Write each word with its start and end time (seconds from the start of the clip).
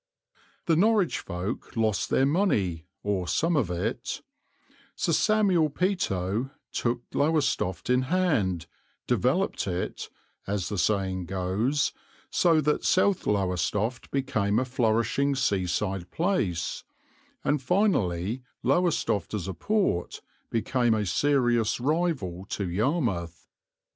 _The 0.65 0.75
Norwich 0.75 1.19
folk 1.19 1.77
lost 1.77 2.09
their 2.09 2.25
money, 2.25 2.87
or 3.03 3.27
some 3.27 3.55
of 3.55 3.69
it; 3.69 4.23
Sir 4.95 5.11
Samuel 5.13 5.69
Peto 5.69 6.49
took 6.71 7.03
Lowestoft 7.13 7.87
in 7.87 8.01
hand, 8.09 8.65
"developed" 9.05 9.67
it, 9.67 10.09
as 10.47 10.69
the 10.69 10.79
saying 10.79 11.27
goes, 11.27 11.91
so 12.31 12.61
that 12.61 12.83
South 12.83 13.27
Lowestoft 13.27 14.09
became 14.09 14.57
a 14.57 14.65
flourishing 14.65 15.35
seaside 15.35 16.09
place; 16.09 16.83
and 17.43 17.61
finally 17.61 18.41
Lowestoft 18.63 19.35
as 19.35 19.47
a 19.47 19.53
port 19.53 20.23
became 20.49 20.95
a 20.95 21.05
serious 21.05 21.79
rival 21.79 22.45
to 22.49 22.67
Yarmouth. 22.67 23.47